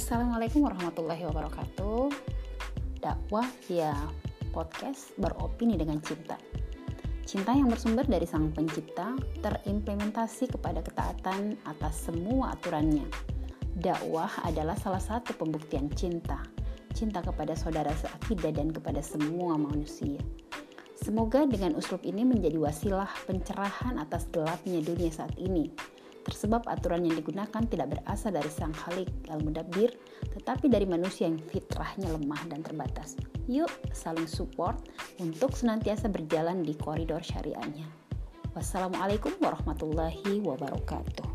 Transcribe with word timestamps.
Assalamualaikum 0.00 0.64
warahmatullahi 0.64 1.28
wabarakatuh. 1.28 2.08
Dakwah 3.04 3.44
ya 3.68 3.92
podcast 4.48 5.12
beropini 5.20 5.76
dengan 5.76 6.00
cinta. 6.00 6.40
Cinta 7.28 7.52
yang 7.52 7.68
bersumber 7.68 8.08
dari 8.08 8.24
Sang 8.24 8.48
Pencipta 8.48 9.12
terimplementasi 9.44 10.56
kepada 10.56 10.80
ketaatan 10.80 11.60
atas 11.68 12.08
semua 12.08 12.56
aturannya. 12.56 13.04
Dakwah 13.76 14.40
adalah 14.48 14.72
salah 14.80 15.04
satu 15.04 15.36
pembuktian 15.36 15.92
cinta. 15.92 16.48
Cinta 16.96 17.20
kepada 17.20 17.52
saudara 17.52 17.92
seakidah 17.92 18.56
dan 18.56 18.72
kepada 18.72 19.04
semua 19.04 19.60
manusia. 19.60 20.16
Semoga 20.96 21.44
dengan 21.44 21.76
uslub 21.76 22.00
ini 22.08 22.24
menjadi 22.24 22.56
wasilah 22.56 23.12
pencerahan 23.28 24.00
atas 24.00 24.32
gelapnya 24.32 24.80
dunia 24.80 25.12
saat 25.12 25.36
ini 25.36 25.68
tersebab 26.26 26.66
aturan 26.68 27.06
yang 27.06 27.16
digunakan 27.16 27.62
tidak 27.68 27.96
berasal 27.96 28.34
dari 28.34 28.50
sang 28.52 28.74
khalik 28.74 29.08
al-mudabbir, 29.30 29.94
tetapi 30.36 30.68
dari 30.68 30.84
manusia 30.84 31.30
yang 31.30 31.38
fitrahnya 31.38 32.10
lemah 32.10 32.42
dan 32.50 32.60
terbatas. 32.60 33.16
Yuk 33.46 33.70
saling 33.94 34.26
support 34.26 34.78
untuk 35.22 35.54
senantiasa 35.54 36.10
berjalan 36.10 36.66
di 36.66 36.76
koridor 36.76 37.22
syariahnya. 37.24 37.86
Wassalamualaikum 38.52 39.38
warahmatullahi 39.38 40.42
wabarakatuh. 40.42 41.29